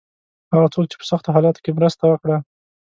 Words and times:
هغه 0.53 0.67
څوک 0.73 0.85
چې 0.91 0.95
په 0.99 1.05
سختو 1.11 1.33
حالاتو 1.35 1.63
کې 1.63 1.77
مرسته 1.77 2.03
وکړه. 2.07 2.37